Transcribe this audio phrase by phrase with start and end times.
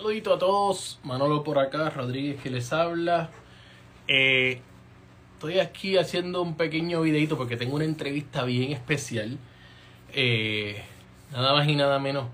[0.00, 3.28] Saludito a todos, Manolo por acá, Rodríguez que les habla.
[4.08, 4.62] Eh,
[5.34, 9.36] estoy aquí haciendo un pequeño videito porque tengo una entrevista bien especial.
[10.14, 10.82] Eh,
[11.32, 12.28] nada más y nada menos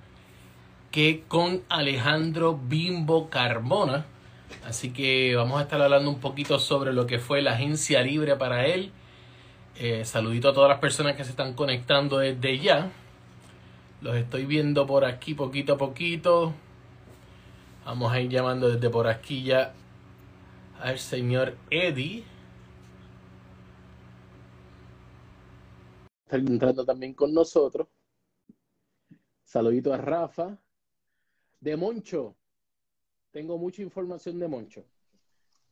[0.93, 4.07] que con Alejandro Bimbo Carmona.
[4.65, 8.37] Así que vamos a estar hablando un poquito sobre lo que fue la agencia libre
[8.37, 8.93] para él.
[9.77, 12.93] Eh, saludito a todas las personas que se están conectando desde ya.
[14.03, 16.55] Los estoy viendo por aquí poquito a poquito.
[17.87, 19.73] Vamos a ir llamando desde por aquí ya
[20.81, 22.25] al señor Eddie.
[26.25, 27.87] Está entrando también con nosotros.
[29.45, 30.59] Saludito a Rafa.
[31.61, 32.35] De Moncho.
[33.31, 34.85] Tengo mucha información de Moncho.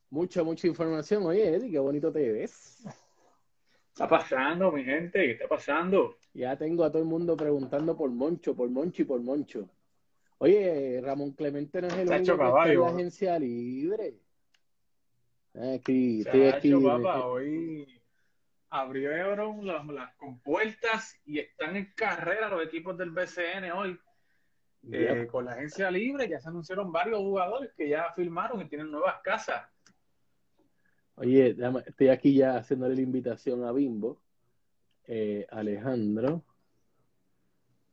[0.09, 1.25] Mucha, mucha información.
[1.25, 2.81] Oye, Eddie, qué bonito te ves.
[3.89, 5.19] está pasando, mi gente?
[5.19, 6.15] ¿Qué está pasando?
[6.33, 9.69] Ya tengo a todo el mundo preguntando por Moncho, por Moncho y por Moncho.
[10.37, 14.15] Oye, Ramón Clemente no es el único que está en la agencia libre.
[15.75, 16.73] Aquí, estoy aquí.
[16.73, 18.01] Papá, hoy
[18.69, 23.97] abrieron las, las, compuertas y están en carrera los equipos del BCN hoy.
[24.91, 28.91] Eh, con la agencia libre ya se anunciaron varios jugadores que ya firmaron y tienen
[28.91, 29.67] nuevas casas.
[31.15, 31.55] Oye,
[31.87, 34.21] estoy aquí ya haciéndole la invitación a Bimbo.
[35.07, 36.43] Eh, Alejandro.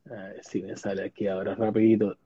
[0.07, 2.19] A ver si me sale aquí ahora rapidito.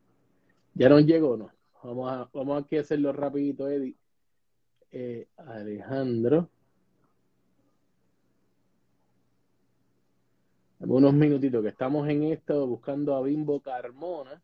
[0.76, 1.50] ¿Ya no llegó no?
[1.82, 3.96] Vamos a, vamos aquí a hacerlo rapidito, Eddie.
[4.92, 6.50] Eh, Alejandro.
[10.80, 14.42] Unos minutitos que estamos en esto buscando a Bimbo Carmona.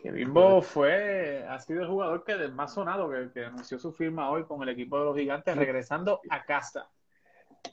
[0.00, 4.30] Que Bimbo fue, ha sido el jugador que más sonado que, que, anunció su firma
[4.30, 6.88] hoy con el equipo de los gigantes, regresando a casa.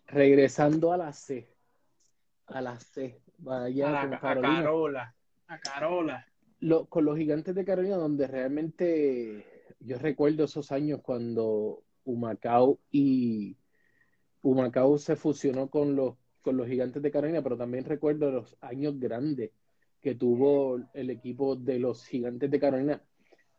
[0.07, 1.47] Regresando a la C.
[2.47, 3.21] A la C.
[3.37, 5.13] Vaya a, Carola.
[5.47, 6.25] A Carola.
[6.89, 9.45] con los gigantes de Carolina, donde realmente
[9.79, 13.57] yo recuerdo esos años cuando Humacao y
[14.41, 18.99] Humacao se fusionó con los, con los gigantes de Carolina, pero también recuerdo los años
[18.99, 19.51] grandes
[20.01, 23.01] que tuvo el equipo de los gigantes de Carolina.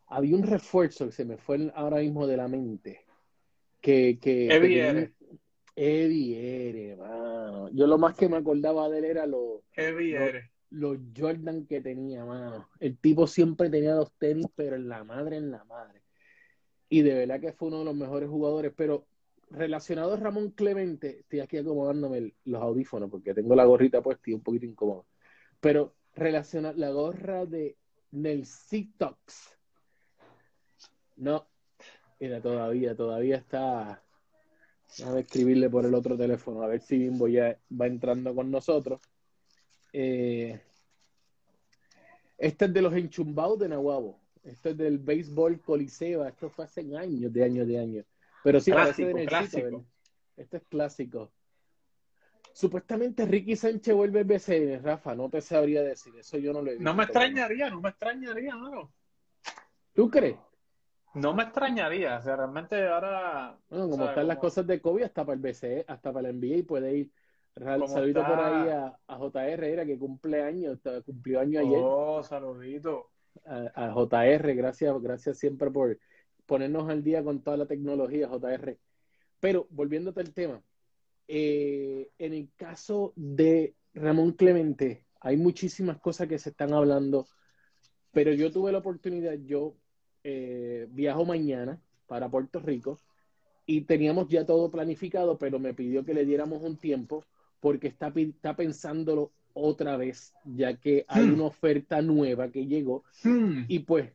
[0.06, 3.00] Había un refuerzo que se me fue ahora mismo de la mente.
[3.80, 5.12] Que, que, Eddie
[5.76, 7.68] Eddie mano.
[7.70, 12.24] Yo lo más que me acordaba de él era lo, Eddie los Jordan que tenía,
[12.24, 12.68] mano.
[12.80, 16.02] El tipo siempre tenía los tenis, pero en la madre, en la madre.
[16.88, 18.72] Y de verdad que fue uno de los mejores jugadores.
[18.76, 19.06] Pero
[19.50, 24.34] relacionado a Ramón Clemente, estoy aquí acomodándome los audífonos porque tengo la gorrita puesta y
[24.34, 25.06] un poquito incómodo.
[25.60, 27.76] Pero relacionado la gorra de
[28.98, 29.56] Tox.
[31.16, 31.46] No,
[32.18, 34.00] mira, todavía, todavía está.
[35.04, 39.00] A escribirle por el otro teléfono, a ver si Bimbo ya va entrando con nosotros.
[39.96, 40.60] Eh,
[42.36, 44.18] este es de los enchumbados de Nahuabo.
[44.42, 46.26] Esto es del béisbol Coliseo.
[46.26, 48.06] Esto fue hace años, de años, de años.
[48.42, 49.86] Pero sí, clásico, de clásico.
[50.36, 51.32] Esto es clásico.
[52.52, 55.14] Supuestamente Ricky Sánchez vuelve al BCN, Rafa.
[55.14, 56.12] No te sabría decir.
[56.18, 56.84] Eso yo no lo he visto.
[56.84, 58.92] No me extrañaría, no me extrañaría, no.
[59.92, 60.36] ¿Tú crees?
[61.14, 62.18] No me extrañaría.
[62.18, 63.56] O sea, realmente ahora.
[63.70, 66.66] Bueno, como están las cosas de COVID, hasta para el BCE, hasta para el NBA
[66.66, 67.12] puede ir
[67.86, 71.80] saludito por ahí a, JR, era que cumple años, cumplió año ayer.
[71.82, 73.10] Oh, saludito.
[73.46, 75.98] A, JR, gracias, gracias siempre por
[76.46, 78.78] ponernos al día con toda la tecnología, JR.
[79.40, 80.62] Pero volviéndote al tema,
[81.28, 87.26] eh, en el caso de Ramón Clemente, hay muchísimas cosas que se están hablando,
[88.12, 89.74] pero yo tuve la oportunidad, yo
[90.22, 92.98] eh, viajo mañana para Puerto Rico
[93.66, 97.24] y teníamos ya todo planificado, pero me pidió que le diéramos un tiempo
[97.64, 101.32] porque está, está pensándolo otra vez, ya que hay hmm.
[101.32, 103.62] una oferta nueva que llegó hmm.
[103.68, 104.12] y pues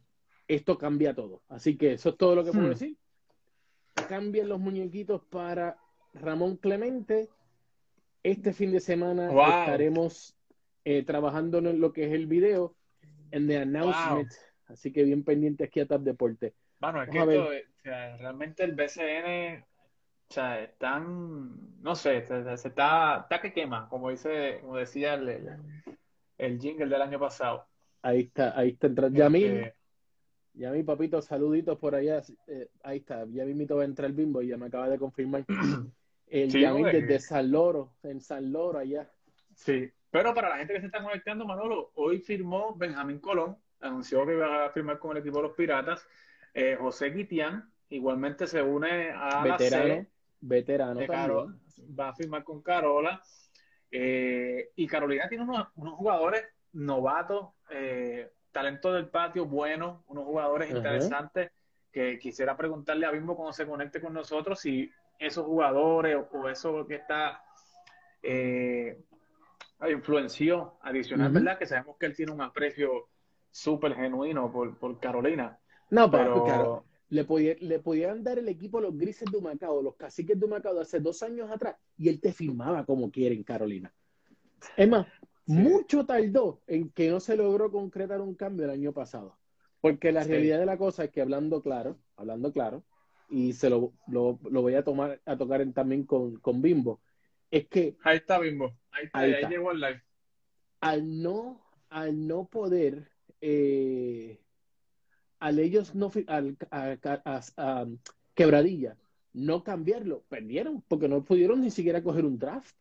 [0.47, 1.41] esto cambia todo.
[1.49, 2.69] Así que eso es todo lo que puedo hmm.
[2.69, 2.97] decir.
[4.07, 5.79] Cambian los muñequitos para
[6.13, 7.27] Ramón Clemente.
[8.21, 10.37] Este fin de semana estaremos
[10.85, 12.75] eh, trabajando en lo que es el video,
[13.31, 14.31] en the announcement.
[14.67, 16.53] Así que bien pendiente aquí a Tap Deporte.
[16.79, 17.49] Bueno, es que esto,
[17.83, 19.65] realmente el BCN
[20.29, 25.49] o sea, están, no sé, se, está, está que quema, como dice, como decía el,
[26.37, 27.65] el, jingle del año pasado.
[28.03, 29.17] Ahí está, ahí está entrando.
[29.17, 29.73] Yamil,
[30.53, 32.21] Yamil, papito, saluditos por allá.
[32.45, 34.99] Eh, ahí está, ya mismito va a entrar el bimbo y ya me acaba de
[34.99, 35.45] confirmar.
[36.27, 39.09] El Yamil desde San Loro, en San Loro allá.
[39.55, 44.27] Sí, pero para la gente que se está conectando, Manolo, hoy firmó Benjamín Colón, anunció
[44.27, 46.07] que iba a firmar con el equipo de los Piratas.
[46.53, 50.05] Eh, José Guitián igualmente se une a Veterano
[50.41, 50.99] veterano.
[51.99, 53.21] va a firmar con Carola.
[53.91, 61.51] Eh, y Carolina tiene unos, jugadores novatos, eh, talento del patio bueno, unos jugadores interesantes
[61.91, 66.85] que quisiera preguntarle a Bimbo cuando se conecte con nosotros si esos jugadores o, eso
[66.85, 67.43] que está
[68.21, 69.01] eh,
[69.89, 71.57] influenció adicional, ¿verdad?
[71.57, 73.09] Que sabemos que él tiene un aprecio
[73.49, 75.57] súper genuino por, por Carolina.
[75.89, 79.95] No, pero claro, le, podía, le podían dar el equipo los grises de Humacao, los
[79.95, 83.43] caciques de Humacao de hace dos años atrás, y él te firmaba como quiere en
[83.43, 83.93] Carolina.
[84.77, 85.07] Es más,
[85.45, 89.37] mucho tardó en que no se logró concretar un cambio el año pasado.
[89.81, 92.83] Porque la realidad de la cosa es que hablando claro, hablando claro,
[93.29, 97.01] y se lo, lo, voy a tomar a tocar también con, con, Bimbo,
[97.49, 97.95] es que...
[98.03, 100.03] Ahí está Bimbo, ahí, está, ahí, llegó el live.
[100.81, 103.09] Al no, al no poder,
[103.39, 104.41] eh,
[105.39, 107.87] al ellos no, al, a,
[108.33, 108.97] quebradilla,
[109.33, 112.75] no cambiarlo, perdieron, porque no pudieron ni siquiera coger un draft.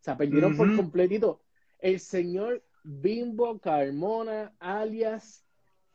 [0.00, 1.40] O sea, perdieron por completito
[1.78, 5.44] el señor Bimbo Carmona, alias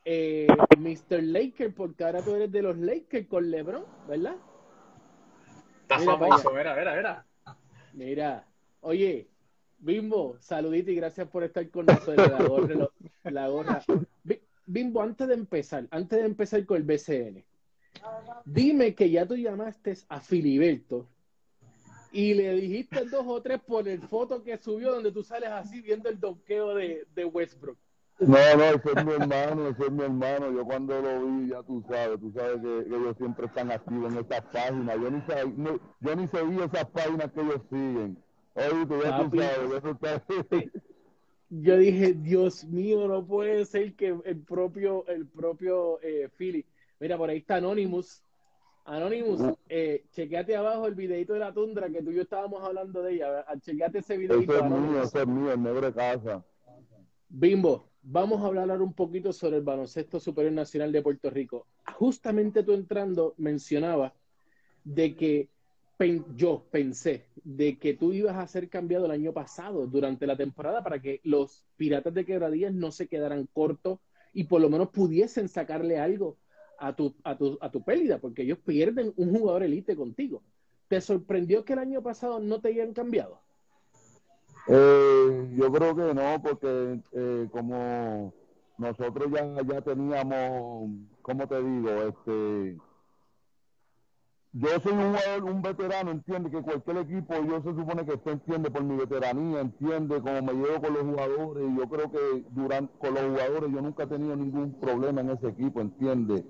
[0.05, 0.47] eh,
[0.77, 1.21] Mr.
[1.21, 4.35] Laker, porque ahora tú eres de los Lakers con LeBron, ¿verdad?
[5.81, 7.25] Está famoso, mira, mira, mira.
[7.93, 8.47] Mira,
[8.81, 9.27] oye,
[9.79, 12.29] Bimbo, saludito y gracias por estar con nosotros.
[12.29, 12.89] La gorra,
[13.23, 13.83] la gorra.
[14.71, 17.43] Bimbo, antes de empezar, antes de empezar con el BCN,
[18.45, 21.07] dime que ya tú llamaste a Filiberto
[22.11, 25.81] y le dijiste dos o tres por el foto que subió donde tú sales así
[25.81, 27.77] viendo el donqueo de, de Westbrook.
[28.19, 30.51] No, no, ese es mi hermano, ese es mi hermano.
[30.51, 34.19] Yo cuando lo vi, ya tú sabes, tú sabes que, ellos siempre están activos en
[34.19, 34.97] esas páginas.
[35.01, 38.23] Yo ni, sabía, yo ni seguí esas páginas que ellos siguen.
[38.53, 40.71] Oye, tú ya tú sabes,
[41.49, 46.65] Yo dije, Dios mío, no puede ser que el propio, el propio eh, Philly.
[46.99, 48.23] Mira, por ahí está Anonymous
[48.89, 53.03] Anonymous, eh, chequeate abajo el videito de la tundra que tú y yo estábamos hablando
[53.03, 53.45] de ella.
[53.61, 54.51] Chequeate ese videito.
[54.51, 56.43] Ese es mío, ese es mío, el negro de casa.
[57.29, 61.67] Bimbo, vamos a hablar un poquito sobre el baloncesto superior nacional de Puerto Rico.
[61.93, 64.11] Justamente tú entrando mencionabas
[64.83, 65.49] de que
[66.35, 70.81] yo pensé de que tú ibas a ser cambiado el año pasado durante la temporada
[70.81, 73.99] para que los piratas de quebradillas no se quedaran cortos
[74.33, 76.37] y por lo menos pudiesen sacarle algo
[76.77, 80.41] a tu, a tu, a tu pérdida, porque ellos pierden un jugador elite contigo.
[80.87, 83.41] ¿Te sorprendió que el año pasado no te hayan cambiado?
[84.67, 88.33] Eh, yo creo que no, porque eh, como
[88.77, 90.91] nosotros ya, ya teníamos,
[91.21, 91.89] ¿cómo te digo?
[92.03, 92.77] Este,
[94.51, 98.31] yo soy un jugador, un veterano, entiende que cualquier equipo, yo se supone que se
[98.31, 102.45] entiende por mi veteranía, entiende cómo me llevo con los jugadores, y yo creo que
[102.51, 106.43] durante con los jugadores yo nunca he tenido ningún problema en ese equipo, entiende.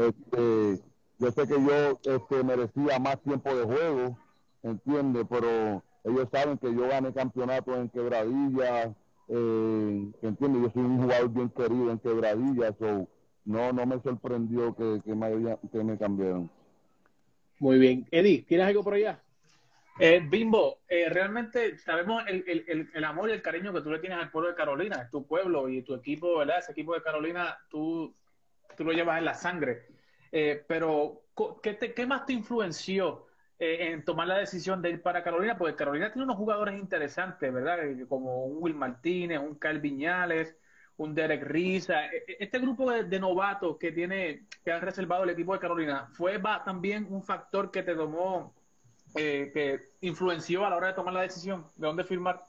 [0.00, 0.82] este,
[1.20, 4.18] yo sé que yo este, merecía más tiempo de juego,
[4.64, 8.94] entiende, pero ellos saben que yo gané campeonato en quebradilla,
[9.28, 13.08] eh, entiende, yo soy un jugador bien querido en quebradilla, so,
[13.44, 16.50] no, no me sorprendió que, que, me, que me cambiaron.
[17.64, 18.06] Muy bien.
[18.10, 19.22] Eddie, ¿tienes algo por allá?
[19.98, 24.00] Eh, Bimbo, eh, realmente sabemos el, el, el, amor y el cariño que tú le
[24.00, 26.58] tienes al pueblo de Carolina, tu pueblo y tu equipo, ¿verdad?
[26.58, 28.14] Ese equipo de Carolina, tú,
[28.76, 29.86] tú lo llevas en la sangre.
[30.30, 31.22] Eh, pero,
[31.62, 33.28] ¿qué, te, ¿qué más te influenció
[33.58, 35.56] en tomar la decisión de ir para Carolina?
[35.56, 37.78] Porque Carolina tiene unos jugadores interesantes, ¿verdad?
[38.10, 40.54] Como un Will Martínez, un Carl Viñales,
[40.96, 45.30] un Derek Risa, e, e, este grupo de, novatos que tiene, que han reservado el
[45.30, 48.54] equipo de Carolina, ¿fue también un factor que te tomó,
[49.16, 52.42] eh, que influenció a la hora de tomar la decisión de dónde firmar?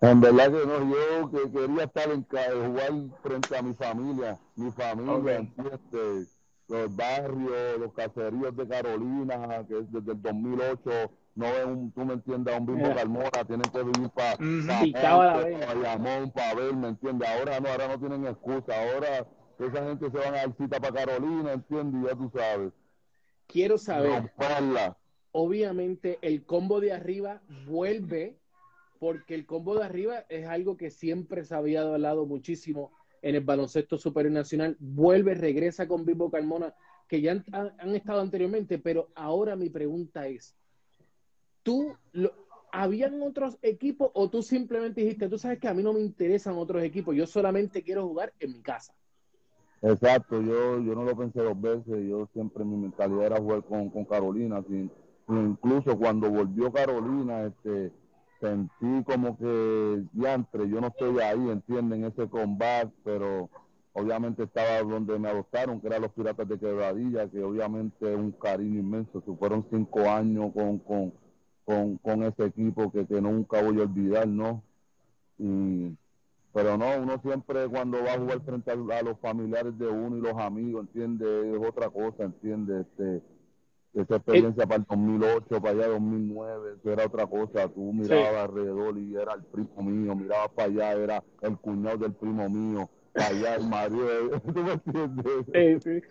[0.00, 4.72] En verdad que no, yo que quería estar en jugar frente a mi familia, mi
[4.72, 6.26] familia, este,
[6.68, 10.90] los barrios, los caseríos de Carolina, que es desde el 2008
[11.34, 14.44] no es un, tú me entiendes, a un Bimbo Carmona, tienen que vivir para pa,
[16.34, 17.28] para ver, ¿me entiendes?
[17.28, 19.26] Ahora no, ahora no tienen excusa, ahora
[19.58, 22.10] esa gente se van a dar cita para Carolina, ¿entiendes?
[22.10, 22.72] Ya tú sabes.
[23.46, 24.32] Quiero saber,
[25.32, 28.38] obviamente el combo de arriba vuelve,
[28.98, 33.44] porque el combo de arriba es algo que siempre se había hablado muchísimo en el
[33.44, 36.74] baloncesto superior nacional, vuelve, regresa con Bimbo Carmona,
[37.08, 40.56] que ya han estado anteriormente, pero ahora mi pregunta es,
[41.62, 42.32] tú, lo,
[42.72, 46.56] ¿habían otros equipos o tú simplemente dijiste, tú sabes que a mí no me interesan
[46.56, 48.94] otros equipos, yo solamente quiero jugar en mi casa?
[49.82, 53.90] Exacto, yo, yo no lo pensé dos veces, yo siempre mi mentalidad era jugar con,
[53.90, 54.64] con Carolina,
[55.28, 57.92] incluso cuando volvió Carolina, este,
[58.40, 63.50] sentí como que, diantre, yo no estoy ahí, entienden, ese combate, pero
[63.92, 68.32] obviamente estaba donde me adoptaron, que eran los Piratas de Quebradilla, que obviamente es un
[68.32, 71.12] cariño inmenso, fueron cinco años con, con,
[71.72, 74.62] con, con ese equipo que, que nunca voy a olvidar, ¿no?
[75.38, 75.96] Y
[76.52, 80.20] pero no, uno siempre cuando va a jugar frente a, los familiares de uno y
[80.20, 81.46] los amigos, ¿entiendes?
[81.46, 82.86] Es otra cosa, ¿entiendes?
[82.86, 83.22] Este,
[83.94, 87.68] esa experiencia para el 2008, para allá 2009, eso era otra cosa.
[87.68, 92.12] Tú mirabas alrededor y era el primo mío, mirabas para allá, era el cuñado del
[92.12, 94.40] primo mío, para allá el marido.
[94.52, 96.02] ¿Tú me entiendes?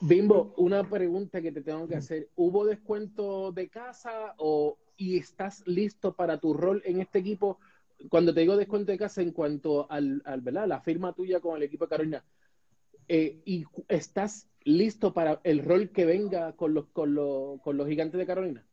[0.00, 2.30] Bimbo, una pregunta que te tengo que hacer.
[2.34, 7.58] ¿Hubo descuento de casa o y estás listo para tu rol en este equipo?
[8.08, 10.66] Cuando te digo descuento de casa en cuanto al, al ¿verdad?
[10.66, 12.24] la firma tuya con el equipo de Carolina,
[13.08, 17.86] eh, ¿y estás listo para el rol que venga con los, con los, con los
[17.86, 18.64] gigantes de Carolina?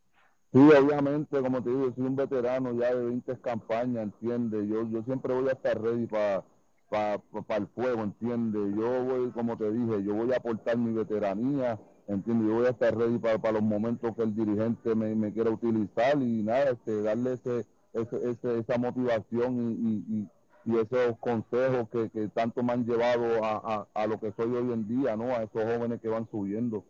[0.50, 4.66] Sí, obviamente, como te digo, soy un veterano ya de 20 campañas, ¿entiendes?
[4.66, 6.42] Yo, yo siempre voy a estar ready para
[6.88, 7.22] para
[7.56, 8.74] el fuego, ¿entiendes?
[8.76, 12.48] Yo voy, como te dije, yo voy a aportar mi veteranía, ¿entiendes?
[12.48, 16.20] Yo voy a estar ready para, los momentos que el dirigente me, me quiera utilizar
[16.20, 22.28] y nada, este, darle ese, ese, esa motivación y, y, y, esos consejos que, que,
[22.28, 25.34] tanto me han llevado a, a, a lo que soy hoy en día, ¿no?
[25.34, 26.84] A esos jóvenes que van subiendo.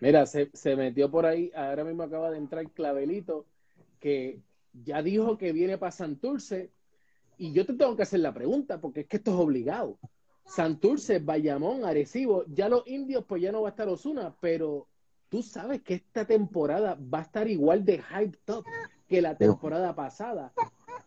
[0.00, 3.44] Mira, se, se metió por ahí, ahora mismo acaba de entrar Clavelito,
[4.00, 4.40] que
[4.72, 6.70] ya dijo que viene para Santurce,
[7.40, 9.98] y yo te tengo que hacer la pregunta, porque es que esto es obligado.
[10.44, 14.88] Santurce, Bayamón, Arecibo, ya los indios, pues ya no va a estar Osuna, pero
[15.30, 18.66] tú sabes que esta temporada va a estar igual de hype top
[19.08, 20.52] que la temporada pasada.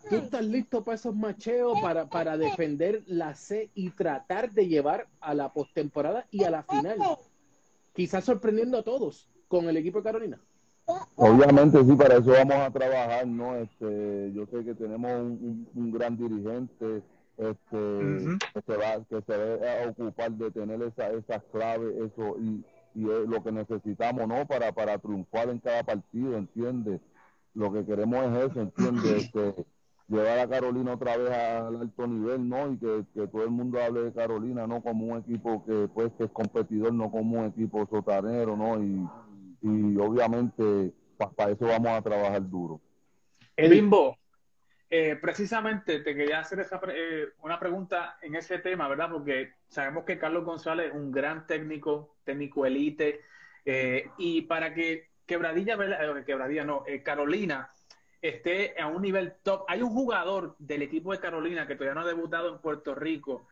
[0.10, 5.08] ¿Tú estás listo para esos macheos, para, para defender la C y tratar de llevar
[5.20, 6.98] a la postemporada y a la final?
[7.94, 10.42] Quizás sorprendiendo a todos con el equipo de Carolina.
[11.16, 13.56] Obviamente sí, para eso vamos a trabajar, ¿no?
[13.56, 17.04] Este, yo sé que tenemos un, gran dirigente
[17.38, 22.36] este, que se va que se va a ocupar de tener esa, esas claves, eso
[22.40, 24.46] y, y es lo que necesitamos, ¿no?
[24.46, 27.00] Para para triunfar en cada partido, ¿entiendes?
[27.54, 29.24] Lo que queremos es eso, ¿entiendes?
[29.24, 29.66] Este,
[30.08, 32.72] llevar a Carolina otra vez al alto nivel, ¿no?
[32.72, 36.12] Y que, que, todo el mundo hable de Carolina, no como un equipo que pues
[36.18, 38.84] que es competidor, no como un equipo sotanero, ¿no?
[38.84, 39.08] Y,
[39.64, 42.82] y obviamente para eso vamos a trabajar duro.
[43.56, 44.18] Bimbo,
[44.90, 49.10] eh, precisamente te quería hacer esa eh, una pregunta en ese tema, ¿verdad?
[49.12, 53.22] Porque sabemos que Carlos González es un gran técnico, técnico elite,
[53.66, 55.78] eh, y para que Quebradilla,
[56.26, 57.70] Quebradilla no, Carolina
[58.22, 59.64] esté a un nivel top.
[59.70, 63.48] Hay un jugador del equipo de Carolina que todavía no ha debutado en Puerto Rico,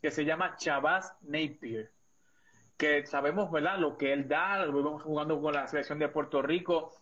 [0.00, 1.90] que se llama Chavaz Napier
[2.76, 3.78] que sabemos, ¿verdad?
[3.78, 6.92] Lo que él da, lo vemos jugando con la selección de Puerto Rico.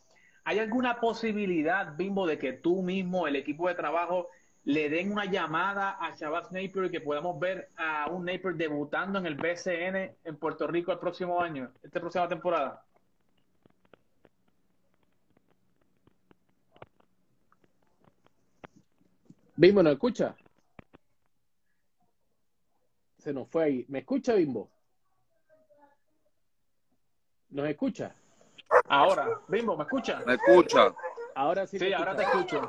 [0.45, 4.29] ¿Hay alguna posibilidad, Bimbo, de que tú mismo, el equipo de trabajo,
[4.65, 9.19] le den una llamada a Shabazz Napier y que podamos ver a un Napier debutando
[9.19, 12.83] en el BCN en Puerto Rico el próximo año, esta próxima temporada?
[19.57, 20.35] Bimbo, ¿no escucha?
[23.19, 23.85] Se nos fue ahí.
[23.89, 24.74] ¿Me escucha, Bimbo?
[27.55, 28.13] ¿Nos escucha?
[28.89, 30.21] Ahora, Bimbo, ¿me escucha?
[30.27, 30.93] ¿Me escucha?
[31.37, 31.79] Ahora sí.
[31.79, 32.69] Sí, ahora te escucho.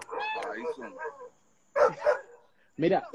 [2.77, 3.09] Mira,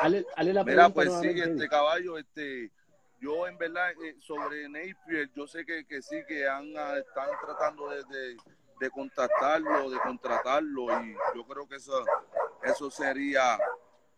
[0.00, 2.72] ale, la Mira, pues sí, este caballo, este,
[3.20, 7.28] yo en verdad eh, sobre Napier, yo sé que, que sí, que han, ah, están
[7.40, 8.36] tratando de, de,
[8.80, 12.04] de contactarlo, de contratarlo y yo creo que eso,
[12.64, 13.56] eso sería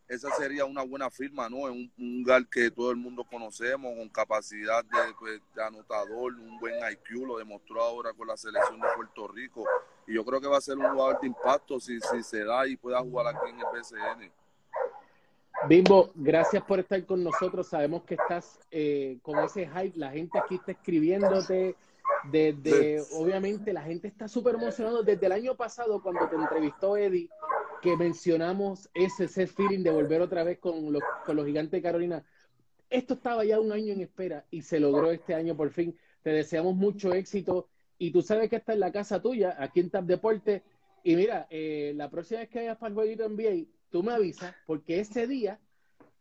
[0.09, 1.69] esa sería una buena firma, ¿no?
[1.69, 4.85] En un, lugar que todo el mundo conocemos, con capacidad
[5.19, 9.65] pues, de, anotador, un buen IQ, lo demostró ahora con la selección de Puerto Rico.
[10.07, 12.67] Y yo creo que va a ser un jugador de impacto si, si se da
[12.67, 14.33] y pueda jugar aquí en el BCN.
[15.69, 17.67] Bimbo, gracias por estar con nosotros.
[17.67, 19.99] Sabemos que estás eh, con ese hype.
[19.99, 21.75] La gente aquí está escribiéndote.
[22.31, 25.03] Desde, obviamente, la gente está súper emocionada.
[25.03, 27.29] Desde el año pasado, cuando te entrevistó Eddie,
[27.83, 31.83] que mencionamos ese, ese feeling de volver otra vez con los, con los gigantes de
[31.83, 32.25] Carolina.
[32.89, 35.97] Esto estaba ya un año en espera y se logró este año por fin.
[36.23, 37.69] Te deseamos mucho éxito
[37.99, 40.63] y tú sabes que está en la casa tuya, aquí en Tap Deporte.
[41.03, 44.55] Y mira, eh, la próxima vez que vayas para el jueguito NBA, tú me avisas,
[44.67, 45.59] porque ese día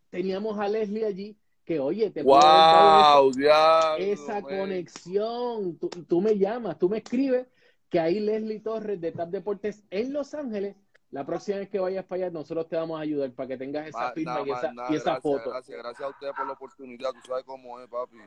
[0.09, 5.77] teníamos a Leslie allí que, oye, te wow, esa, esa conexión.
[5.79, 7.47] Tú, tú, me llamas, tú me escribes
[7.89, 10.75] que ahí Leslie Torres de Tap Deportes en Los Ángeles
[11.11, 13.87] la próxima vez que vayas para allá, nosotros te vamos a ayudar para que tengas
[13.87, 15.49] esa firma y, esa, y esa foto.
[15.49, 17.11] Gracias, gracias a ustedes por la oportunidad.
[17.11, 18.17] Tú sabes cómo es, papi.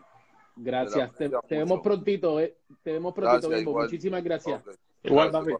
[0.56, 1.14] Gracias.
[1.14, 2.56] Te, vemos prontito, eh.
[2.82, 4.62] Te vemos prontito, gracias, Muchísimas gracias.
[5.02, 5.52] Igual, papi.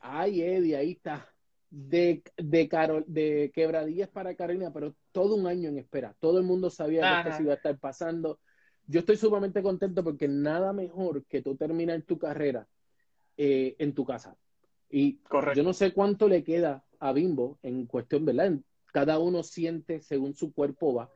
[0.00, 1.28] Ay, Eddie, ahí está.
[1.70, 6.16] De, de, Carol, de quebradillas para Carolina, pero todo un año en espera.
[6.18, 8.40] Todo el mundo sabía que esto se iba a estar pasando.
[8.86, 12.66] Yo estoy sumamente contento porque nada mejor que tú terminar tu carrera
[13.36, 14.36] eh, en tu casa.
[14.90, 15.20] Y
[15.54, 18.58] yo no sé cuánto le queda a Bimbo en cuestión, ¿verdad?
[18.92, 21.10] cada uno siente según su cuerpo va.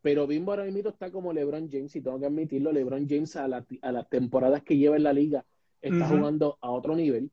[0.00, 3.48] Pero Bimbo ahora mismo está como LeBron James, y tengo que admitirlo, LeBron James a,
[3.48, 5.44] las temporadas que lleva en la liga
[5.80, 7.30] está jugando a otro nivel.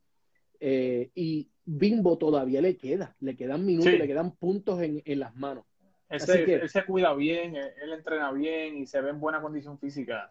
[0.59, 5.65] Eh, y Bimbo todavía le queda, le quedan minutos, le quedan puntos en, las manos.
[6.09, 10.29] él se cuida bien, él, entrena bien y se ve en buena condición física.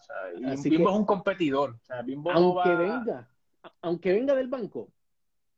[0.65, 1.79] Bimbo es un competidor.
[2.35, 3.29] aunque, venga,
[3.81, 4.91] aunque venga del banco,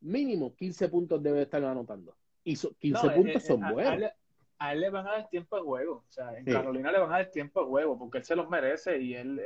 [0.07, 2.17] mínimo 15 puntos debe estar anotando.
[2.45, 4.13] Y 15 puntos son buenos
[4.59, 6.05] a él le van a dar tiempo de juego.
[6.09, 8.49] O sea, en Carolina le van a dar tiempo de juego porque él se los
[8.49, 9.41] merece y él,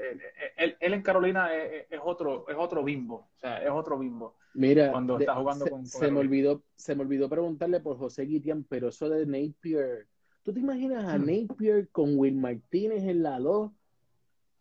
[0.57, 3.29] él, en Carolina es, otro, es otro bimbo.
[3.37, 4.37] O sea, es otro bimbo.
[4.55, 8.25] Mira, cuando está jugando se, con, se me olvidó Se me olvidó preguntarle por José
[8.25, 10.07] Guitián, pero eso de Napier.
[10.43, 11.26] ¿Tú te imaginas a hmm.
[11.26, 13.73] Napier con Will Martínez en la 2?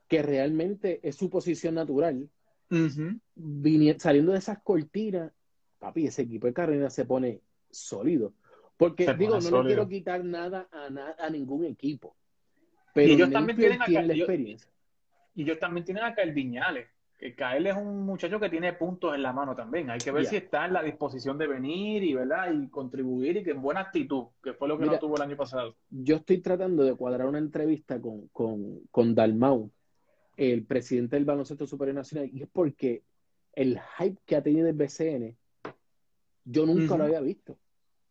[0.07, 2.27] Que realmente es su posición natural.
[3.99, 5.31] saliendo de esas cortinas,
[5.79, 8.33] papi, ese equipo de Carolina se pone sólido.
[8.77, 12.15] Porque digo, no le quiero quitar nada a, a ningún equipo.
[12.93, 14.71] Pero y ellos también tienen, tiene la experiencia.
[15.35, 16.87] Y ellos también tienen acá el Viñales.
[17.17, 19.89] Que Kael es un muchacho que tiene puntos en la mano también.
[19.89, 22.53] Hay que ver si está en la disposición de venir y, ¿verdad?
[22.53, 25.35] y contribuir y que en buena actitud, que fue lo que no tuvo el año
[25.35, 25.75] pasado.
[25.89, 29.69] Yo estoy tratando de cuadrar una entrevista con, con, con Dalmau,
[30.37, 33.03] el presidente del Baloncesto Superior Nacional, y es porque
[33.51, 35.35] el hype que ha tenido el BCN,
[36.45, 37.57] yo nunca lo había visto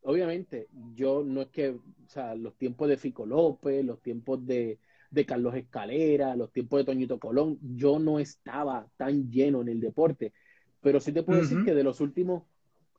[0.02, 4.78] obviamente, yo no es que, o sea, los tiempos de Fico López, los tiempos de,
[5.26, 10.32] Carlos Escalera, los tiempos de Toñito Colón, yo no estaba tan lleno en el deporte.
[10.80, 12.44] Pero sí te puedo decir que de los últimos,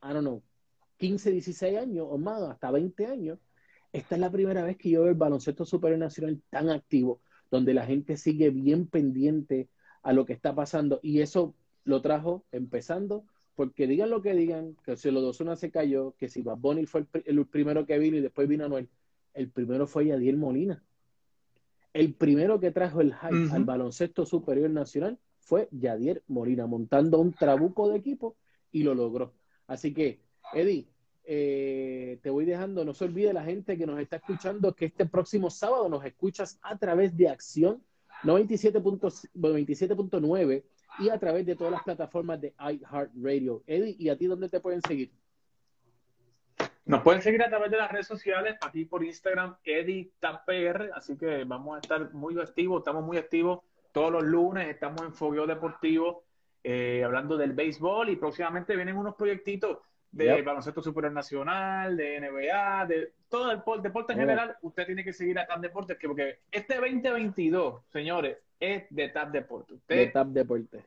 [0.04, 0.44] I don't know,
[0.98, 3.40] 15, 16 años o más, hasta 20 años,
[3.92, 7.74] esta es la primera vez que yo veo el baloncesto superior nacional tan activo, donde
[7.74, 9.70] la gente sigue bien pendiente
[10.04, 11.00] a lo que está pasando.
[11.02, 11.56] Y eso
[11.86, 13.26] lo trajo empezando
[13.60, 16.60] porque digan lo que digan, que si los dos una se cayó, que si Bad
[16.60, 18.88] Bunny fue el, primero que vino y después vino Anuel,
[19.34, 20.82] el primero fue Yadiel Molina.
[21.92, 27.34] El primero que trajo el hype al baloncesto superior nacional fue Yadier Molina, montando un
[27.34, 28.38] trabuco de equipo
[28.72, 29.34] y lo logró.
[29.68, 30.22] Así que,
[30.54, 30.88] Eddie,
[31.26, 35.06] eh, te voy dejando, no se olvide la gente que nos está escuchando que este
[35.06, 37.84] próximo sábado nos escuchas a través de Acción
[38.24, 40.64] 97.9
[41.00, 43.64] y a través de todas las plataformas de iHeartRadio.
[43.68, 45.12] Eddie, ¿y a ti dónde te pueden seguir?
[46.86, 51.44] Nos pueden seguir a través de las redes sociales, aquí por Instagram, EddieTapR, así que
[51.44, 53.60] vamos a estar muy activos, estamos muy activos
[53.92, 56.24] todos los lunes, estamos en Fogueo Deportivo,
[56.64, 59.80] eh, hablando del béisbol y próximamente vienen unos proyectitos
[60.12, 65.14] de baloncesto superior nacional, de NBA, de todo el deporte en general, usted tiene que
[65.14, 69.80] seguir a TAP Deportes, que porque este 2022, señores, es de TAP Deportes.
[69.88, 70.84] de TAP Deportes.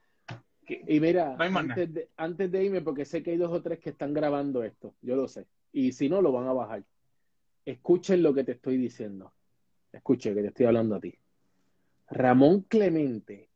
[0.69, 3.91] Y mira, antes, de, antes de irme, porque sé que hay dos o tres que
[3.91, 6.85] están grabando esto, yo lo sé, y si no, lo van a bajar.
[7.65, 9.33] Escuchen lo que te estoy diciendo.
[9.93, 11.15] Escuche que te estoy hablando a ti.
[12.09, 13.49] Ramón Clemente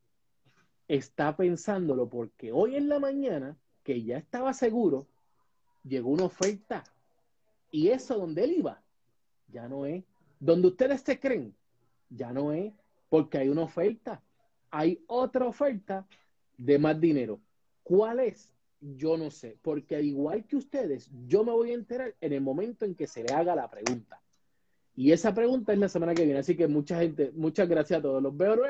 [0.87, 5.07] está pensándolo porque hoy en la mañana, que ya estaba seguro,
[5.83, 6.83] llegó una oferta.
[7.71, 8.81] Y eso donde él iba,
[9.49, 10.03] ya no es.
[10.39, 11.53] Donde ustedes se creen,
[12.09, 12.73] ya no es.
[13.09, 14.21] Porque hay una oferta.
[14.69, 16.05] Hay otra oferta
[16.57, 17.39] de más dinero.
[17.83, 18.51] ¿Cuál es?
[18.81, 19.57] Yo no sé.
[19.61, 23.07] Porque al igual que ustedes, yo me voy a enterar en el momento en que
[23.07, 24.21] se le haga la pregunta.
[24.95, 26.39] Y esa pregunta es la semana que viene.
[26.39, 28.21] Así que mucha gente, muchas gracias a todos.
[28.21, 28.55] Los veo